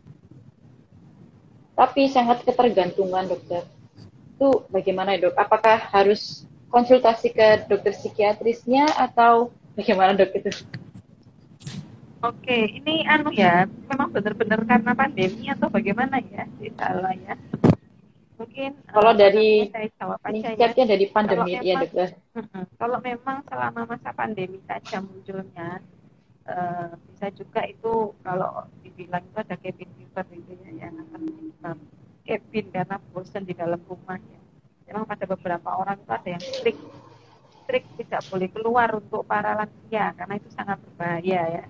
[1.75, 3.67] Tapi sangat ketergantungan dokter.
[4.39, 5.35] Itu bagaimana dok?
[5.35, 10.51] Apakah harus konsultasi ke dokter psikiatrisnya atau bagaimana dok itu?
[12.19, 17.35] Oke, ini anu ya, memang benar-benar karena pandemi atau bagaimana ya, salah ya.
[18.39, 19.67] Mungkin kalau uh, dari
[20.23, 20.91] meningkatnya ya.
[20.95, 22.08] dari pandemi kalau ya dokter.
[22.80, 25.84] Kalau memang selama masa pandemi saja munculnya,
[26.47, 31.78] uh, bisa juga itu kalau dibilang itu ada cabin fever gitu ya, yang akan menyebabkan
[32.23, 34.39] cabin karena bosan di dalam rumah ya.
[34.88, 36.82] Memang pada beberapa orang itu ada yang strict
[37.67, 41.63] strict tidak boleh keluar untuk para lansia karena itu sangat berbahaya ya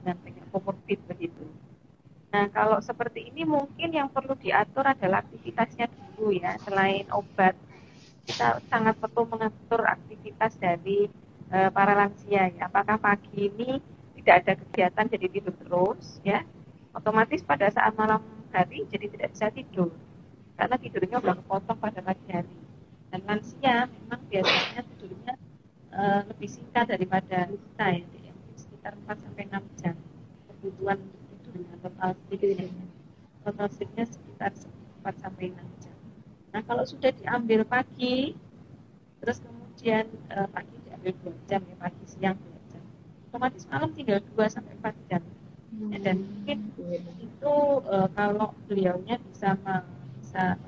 [0.00, 1.41] dengan penyakit komorbid begitu.
[2.32, 6.56] Nah, kalau seperti ini mungkin yang perlu diatur adalah aktivitasnya dulu ya.
[6.64, 7.52] Selain obat,
[8.24, 11.12] kita sangat perlu mengatur aktivitas dari
[11.52, 12.72] e, para lansia ya.
[12.72, 13.76] Apakah pagi ini
[14.16, 16.40] tidak ada kegiatan jadi tidur terus ya?
[16.96, 19.92] Otomatis pada saat malam hari jadi tidak bisa tidur
[20.56, 22.56] karena tidurnya sudah kepotong pada pagi hari.
[23.12, 25.34] Dan lansia memang biasanya tidurnya
[25.92, 26.00] e,
[26.32, 29.96] lebih singkat daripada kita ya sekitar 4 sampai 6 jam
[30.48, 30.98] kebutuhan
[31.52, 32.66] tidurnya total tidurnya
[33.44, 34.52] total sleepnya sekitar
[35.02, 35.96] 4 sampai 6 jam.
[36.54, 38.38] Nah kalau sudah diambil pagi
[39.22, 42.82] terus kemudian uh, pagi diambil 2 jam ya pagi siang 2 jam.
[43.28, 45.22] Otomatis malam tinggal 2 sampai 4 jam.
[45.72, 46.58] Ya, dan mungkin
[47.18, 47.54] itu
[47.88, 49.56] uh, kalau beliaunya bisa
[50.20, 50.60] bisa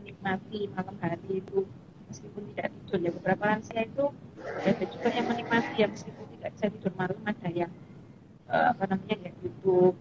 [0.00, 1.68] menikmati malam hari itu
[2.10, 2.98] meskipun tidak tidur.
[3.04, 4.10] Ya beberapa lansia itu
[4.42, 7.72] ada juga yang menikmati ya meskipun tidak bisa tidur malam ada yang
[8.50, 9.96] uh, apa namanya ya YouTube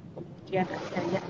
[0.45, 1.25] kemudian ada yang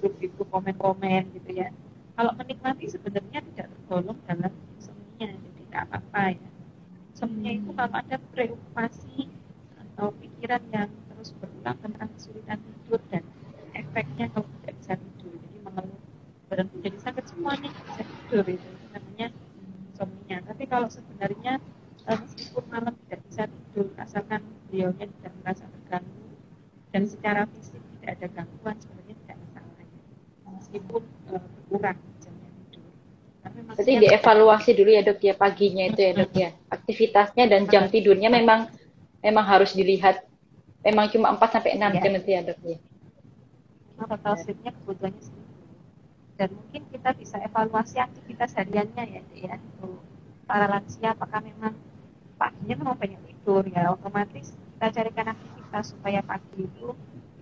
[0.00, 1.68] YouTube itu komen-komen gitu ya.
[2.16, 4.48] Kalau menikmati sebenarnya tidak tergolong dalam
[4.80, 6.48] insomnia jadi tidak apa-apa ya.
[7.12, 9.28] Insomnia itu kalau ada preokupasi
[9.76, 13.22] atau pikiran yang terus berulang tentang kesulitan tidur dan
[13.76, 16.00] efeknya kalau tidak bisa tidur jadi mengeluh
[16.48, 19.28] badan jadi sakit semua nih bisa tidur itu, namanya
[19.92, 20.38] insomnia.
[20.40, 21.60] Tapi kalau sebenarnya
[22.08, 24.40] uh, meskipun malam tidak bisa tidur asalkan
[24.72, 26.24] beliaunya tidak merasa terganggu
[26.96, 29.86] dan secara fisik tidak ada gangguan sebenarnya tidak masalah
[30.60, 32.84] meskipun uh, berkurang jamnya tidur
[33.44, 36.50] Berarti dievaluasi dulu ya dok ya paginya itu ya dok ya.
[36.68, 38.68] Aktivitasnya dan jam tidurnya memang
[39.24, 40.24] memang harus dilihat.
[40.84, 42.00] Memang cuma 4 sampai enam ya.
[42.04, 42.78] jam itu ya dok ya.
[44.04, 45.52] Total sleepnya kebutuhannya segitu.
[46.36, 49.54] Dan mungkin kita bisa evaluasi aktivitas hariannya ya, ya.
[49.80, 50.04] Untuk
[50.44, 51.72] para lansia apakah memang
[52.36, 53.92] paginya memang banyak tidur ya.
[53.96, 56.92] Otomatis kita carikan aktivitas supaya pagi itu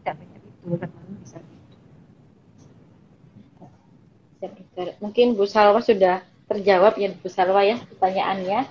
[0.02, 1.38] tidak banyak bisa.
[4.98, 8.66] Mungkin Bu Salwa sudah terjawab ya Bu Salwa ya pertanyaannya.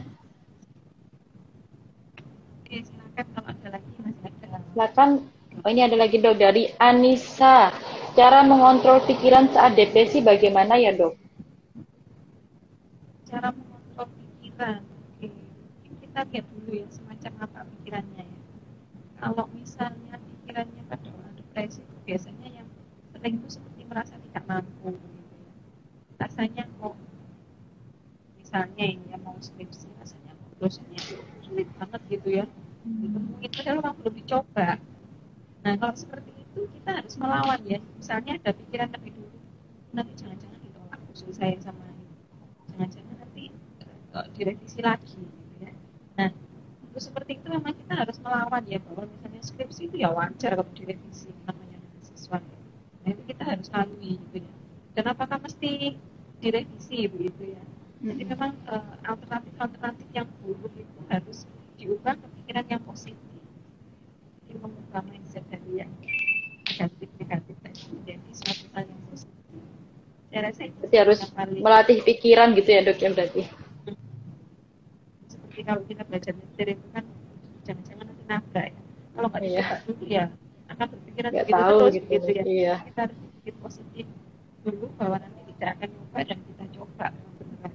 [2.61, 4.57] Oke, silakan kalau ada lagi masih ada.
[4.73, 5.09] Silakan.
[5.61, 7.75] Oh, ini ada lagi dok dari Anissa.
[8.15, 11.15] Cara mengontrol pikiran saat depresi bagaimana ya dok?
[13.27, 14.07] Cara mengontrol
[14.39, 14.79] pikiran
[16.11, 18.39] kita lihat dulu ya semacam apa pikirannya ya
[19.15, 20.10] kalau misalnya
[21.51, 21.83] depresi.
[21.83, 22.67] Itu biasanya yang
[23.11, 25.51] sering itu seperti merasa tidak mampu gitu ya.
[26.23, 26.95] Rasanya kok
[28.39, 30.99] misalnya ini ya mau skripsi rasanya kok dosennya
[31.43, 32.45] sulit banget gitu ya.
[32.87, 34.69] Ditemuin padahal memang belum dicoba.
[35.61, 37.83] Nah kalau seperti itu kita harus melawan ya.
[37.99, 39.35] Misalnya ada pikiran tapi dulu
[39.91, 42.07] nanti jangan-jangan ditolak usul saya sama ini.
[42.71, 43.43] Jangan-jangan nanti
[44.15, 45.19] uh, direvisi lagi
[46.11, 46.50] Nah, untuk
[46.99, 51.31] seperti itu memang kita harus melawan ya bahwa misalnya skripsi itu ya wajar kalau direvisi
[51.47, 52.39] namanya mahasiswa.
[53.05, 54.51] Nah itu kita harus lalui gitu ya.
[54.91, 55.95] Dan apakah mesti
[56.43, 57.63] direvisi begitu ya?
[58.01, 58.31] Jadi hmm.
[58.33, 61.45] memang uh, alternatif-alternatif yang buruk itu harus
[61.77, 63.39] diubah ke pikiran yang positif.
[64.43, 65.91] Jadi mengubah mindset dari yang
[66.65, 69.39] negatif negatif tadi menjadi suatu hal yang positif.
[70.31, 71.19] Saya rasa itu harus
[71.61, 73.60] melatih pikiran gitu ya dok ya berarti
[75.71, 77.07] kalau kita belajar nyetir itu kan
[77.63, 78.81] jangan-jangan nanti nabrak ya.
[79.15, 79.47] Kalau nggak iya.
[79.55, 80.25] dicoba dulu ya
[80.71, 82.43] akan berpikiran begitu terus gitu, gitu ya.
[82.43, 82.75] iya.
[82.83, 84.05] kita harus berpikir positif
[84.67, 87.05] dulu bahwa nanti tidak akan nyoba dan kita coba
[87.39, 87.71] benar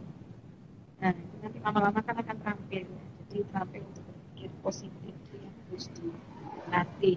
[1.01, 3.05] nah nanti lama-lama kan akan terampil ya.
[3.17, 7.17] Jadi terampil untuk berpikir positif itu yang harus dilatih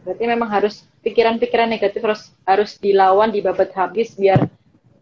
[0.00, 4.48] berarti memang harus pikiran-pikiran negatif harus harus dilawan dibabat habis biar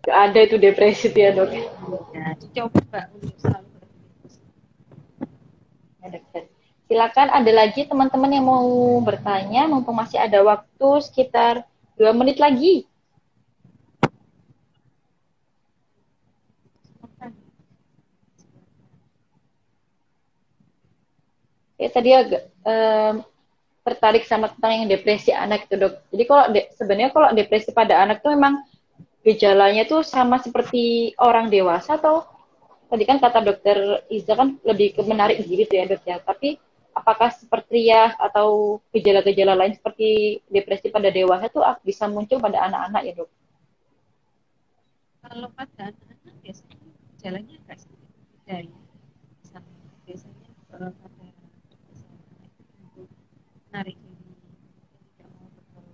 [0.07, 1.51] Gak ada itu depresi ya dok.
[2.15, 3.69] Ya, coba untuk selalu
[6.89, 8.65] Silakan ada lagi teman-teman yang mau
[9.05, 11.61] bertanya, mumpung masih ada waktu sekitar
[12.01, 12.89] dua menit lagi.
[21.77, 23.15] Ya tadi agak um,
[23.85, 26.01] tertarik sama tentang yang depresi anak itu dok.
[26.09, 28.65] Jadi kalau de, sebenarnya kalau depresi pada anak itu memang
[29.29, 32.25] gejalanya tuh sama seperti orang dewasa atau
[32.89, 33.77] tadi kan kata dokter
[34.09, 36.17] Iza kan lebih ke menarik diri tuh ya dok ya.
[36.25, 36.57] Tapi
[36.97, 43.03] apakah seperti ya atau gejala-gejala lain seperti depresi pada dewasa tuh bisa muncul pada anak-anak
[43.05, 43.31] ya dok?
[45.21, 46.77] Kalau pada anak-anak biasanya
[47.21, 48.11] gejalanya agak sedikit
[48.49, 48.73] dari
[50.09, 50.89] biasanya pada
[53.69, 54.33] menarik diri
[55.13, 55.93] tidak mau bergaul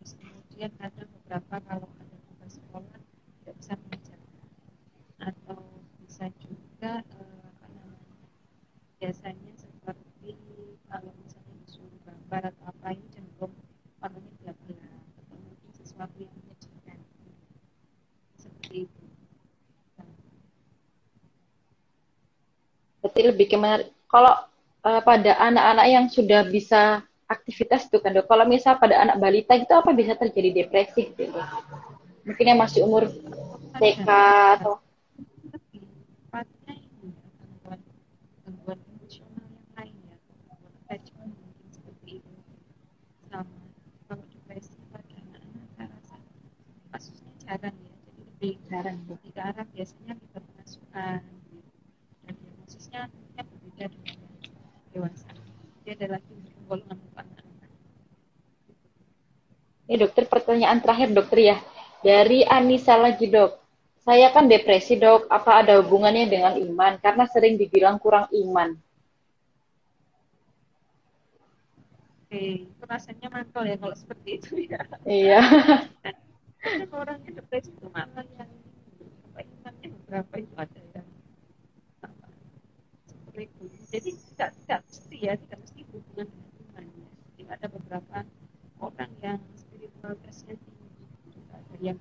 [0.00, 0.12] terus
[0.54, 2.94] kemudian ada beberapa kalau ada tugas sekolah
[3.42, 4.46] tidak bisa mengerjakan
[5.18, 5.58] atau
[5.98, 8.14] bisa juga eh, apa namanya
[9.02, 10.38] biasanya seperti
[10.86, 13.50] kalau misalnya disuruh gambar atau apa ini cenderung
[13.98, 16.98] warnanya gelap-gelap atau mungkin sesuatu yang menyedihkan
[18.38, 19.04] seperti itu.
[23.02, 23.58] Berarti lebih ke
[24.06, 24.38] kalau
[24.86, 28.26] uh, pada anak-anak yang sudah bisa aktivitas itu kan dok.
[28.28, 31.32] Kalau misal pada anak balita itu apa bisa terjadi depresi gitu?
[32.24, 33.08] Mungkin yang masih umur
[33.76, 34.08] TK
[34.60, 34.84] atau
[47.54, 51.22] jarang ya jadi lebih jarang lebih ke arah biasanya kita pengasuhan
[52.24, 53.00] dan diagnosisnya
[53.36, 54.18] berbeda dengan
[54.90, 55.30] dewasa.
[55.84, 56.34] Dia ada lagi
[56.66, 56.98] golongan
[59.84, 61.56] Ini dokter pertanyaan terakhir dokter ya.
[62.00, 63.60] Dari Anissa lagi dok.
[64.04, 65.28] Saya kan depresi dok.
[65.28, 67.00] Apa ada hubungannya dengan iman?
[67.00, 68.76] Karena sering dibilang kurang iman.
[72.24, 74.80] Oke, itu rasanya mantul ya kalau seperti itu ya.
[75.04, 75.40] Iya.
[76.64, 78.48] Kalau orangnya depresi itu malah yang
[79.34, 81.08] apa imannya beberapa itu ada yang
[83.04, 87.66] seperti itu jadi tidak tidak mesti ya tidak mesti hubungan dengan iman ya jadi ada
[87.66, 88.16] beberapa
[88.78, 89.38] orang yang
[90.04, 91.98] spiritualitasnya tinggi ada yang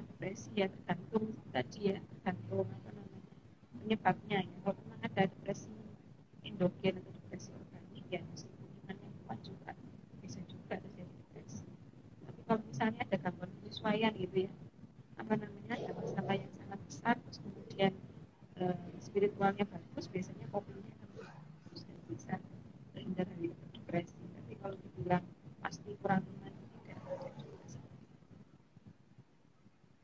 [0.00, 3.32] depresi ya tergantung tadi ya tergantung apa namanya
[3.76, 4.52] penyebabnya ya.
[4.64, 5.68] Kalau memang ada depresi
[6.40, 9.70] endogen atau depresi organik ya meskipun iman yang kuat juga
[10.24, 11.68] bisa juga terjadi depresi
[12.24, 14.50] tapi kalau misalnya ada gangguan penyesuaian gitu ya
[15.20, 17.92] apa namanya ada masalah yang sangat besar terus kemudian
[18.56, 20.96] uh, spiritualnya bagus biasanya kopinya
[22.08, 22.40] bisa
[22.96, 25.24] terhindar dari depresi tapi kalau dibilang
[25.60, 26.52] pasti kurang iman
[26.84, 27.00] tidak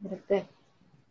[0.00, 0.42] dokter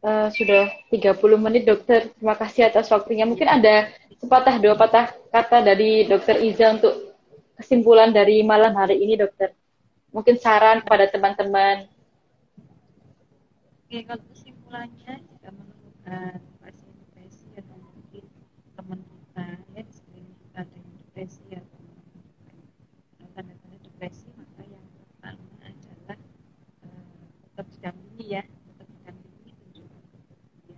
[0.02, 2.08] uh, sudah 30 menit dokter.
[2.16, 3.28] Terima kasih atas waktunya.
[3.28, 7.20] Mungkin ada sepatah dua patah kata dari dokter Iza untuk
[7.60, 9.52] kesimpulan dari malam hari ini dokter.
[10.16, 11.92] Mungkin saran kepada teman-teman.
[13.90, 18.24] Oke, kalau kesimpulannya jika menemukan pasien depresi atau mungkin
[18.78, 20.82] teman kita ya
[21.20, 21.80] depresi atau
[23.34, 26.20] tanda-tanda depresi maka yang pertama adalah
[26.86, 27.02] uh,
[27.50, 30.78] tetap didampingi ya tetap didampingi tunjukkan kemudian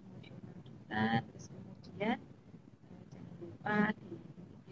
[0.00, 4.16] emosional kita terus kemudian uh, jangan lupa di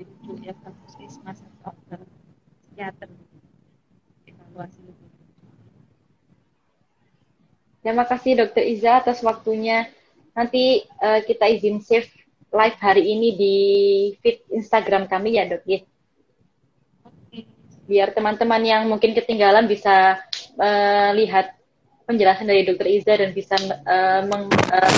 [0.01, 1.97] dirujuk ya ke puskesmas atau ke
[2.65, 3.11] psikiater
[7.87, 9.87] Terima kasih Dokter Iza atas waktunya.
[10.35, 12.11] Nanti uh, kita izin save
[12.51, 13.57] live hari ini di
[14.19, 15.81] feed Instagram kami ya dok ya.
[17.87, 20.19] Biar teman-teman yang mungkin ketinggalan bisa
[20.59, 21.55] uh, lihat
[22.11, 23.55] penjelasan dari Dokter Iza dan bisa
[23.87, 24.93] uh, meng, uh,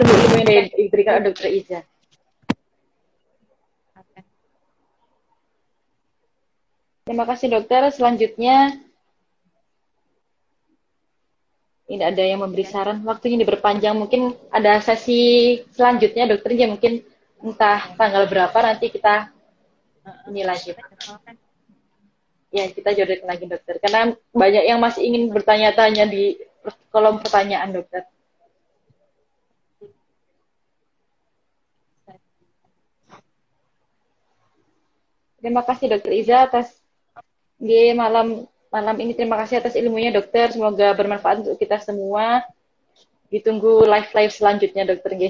[0.00, 1.80] ilmu-ilmu yang diberikan oleh Dokter Iza.
[7.12, 7.84] Terima kasih dokter.
[7.92, 8.72] Selanjutnya
[11.84, 13.04] ini ada yang memberi saran.
[13.04, 13.92] Waktunya diperpanjang.
[13.92, 16.56] Mungkin ada sesi selanjutnya dokter.
[16.56, 17.04] Ya mungkin
[17.44, 19.28] entah tanggal berapa nanti kita
[20.32, 20.72] ini lagi.
[22.48, 23.76] Ya kita jodohin lagi dokter.
[23.76, 26.40] Karena banyak yang masih ingin bertanya-tanya di
[26.88, 28.08] kolom pertanyaan dokter.
[35.44, 36.81] Terima kasih dokter Iza atas
[37.62, 38.42] di malam
[38.74, 39.14] malam ini.
[39.14, 40.50] Terima kasih atas ilmunya dokter.
[40.50, 42.42] Semoga bermanfaat untuk kita semua.
[43.30, 45.22] Ditunggu live-live selanjutnya dokter G.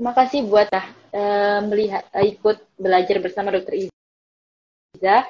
[0.00, 5.28] Terima kasih buat uh, melihat uh, ikut belajar bersama Dokter Iza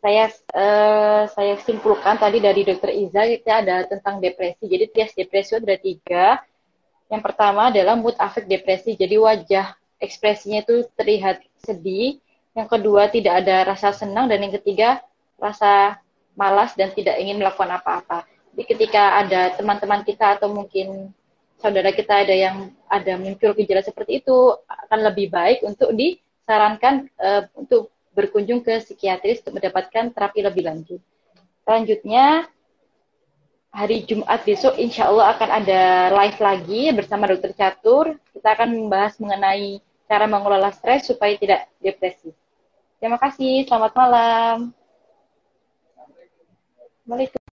[0.00, 4.64] saya uh, saya simpulkan tadi dari dokter Iza itu ada tentang depresi.
[4.64, 6.40] Jadi tes depresi ada tiga.
[7.12, 8.96] Yang pertama adalah mood affect depresi.
[8.96, 12.18] Jadi wajah ekspresinya itu terlihat sedih.
[12.50, 14.98] yang kedua tidak ada rasa senang, dan yang ketiga
[15.38, 16.02] rasa
[16.34, 18.26] malas dan tidak ingin melakukan apa-apa.
[18.52, 21.14] Jadi ketika ada teman-teman kita atau mungkin
[21.62, 27.46] saudara kita ada yang ada muncul gejala seperti itu, akan lebih baik untuk disarankan uh,
[27.54, 31.00] untuk berkunjung ke psikiatris untuk mendapatkan terapi lebih lanjut.
[31.64, 32.44] Selanjutnya,
[33.72, 38.18] hari Jumat besok insya Allah akan ada live lagi bersama Dokter Catur.
[38.36, 42.34] Kita akan membahas mengenai cara mengelola stres supaya tidak depresi.
[43.00, 44.56] Terima kasih, selamat malam.
[47.00, 47.40] Assalamualaikum.